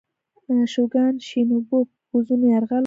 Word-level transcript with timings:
شوګان 0.73 1.13
شینوبو 1.27 1.79
پر 1.87 1.91
پوځونو 2.09 2.45
یرغل 2.53 2.65
وکړ. 2.77 2.79